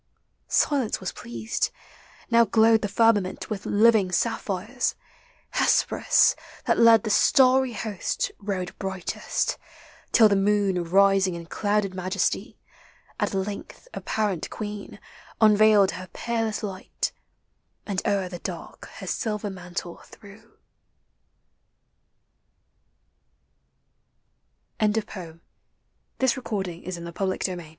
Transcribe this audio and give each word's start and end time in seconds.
Silence 0.47 0.99
was 0.99 1.11
pleased: 1.11 1.69
now 2.31 2.43
glowed 2.43 2.81
the 2.81 2.87
firmament 2.87 3.51
With 3.51 3.67
living 3.67 4.11
sapphires; 4.11 4.95
Hesperus, 5.51 6.35
that 6.65 6.79
led 6.79 7.03
LIGHT: 7.03 7.03
DAY: 7.03 7.03
NIGHT. 7.03 7.03
57 7.03 7.03
The 7.03 7.09
starry 7.11 7.73
host, 7.73 8.31
rode 8.39 8.79
brightest, 8.79 9.57
till 10.11 10.27
the 10.27 10.35
moon 10.35 10.83
Rising 10.85 11.35
in 11.35 11.45
clouded 11.45 11.93
majesty, 11.93 12.57
at 13.19 13.35
length 13.35 13.87
Apparent 13.93 14.49
queen, 14.49 14.99
unveiled 15.39 15.91
her 15.91 16.07
peerless 16.13 16.63
light, 16.63 17.11
And 17.85 18.01
o'er 18.07 18.27
the 18.27 18.39
dark 18.39 18.87
her 18.95 19.05
silver 19.05 19.51
mantle 19.51 19.97
threw. 20.05 20.57
.MI 24.81 24.87
I 24.87 24.87
.TON". 24.87 25.41
EVENING. 26.19 26.41
FROM 26.41 27.11
"DON 27.13 27.39
JUAN." 27.43 27.67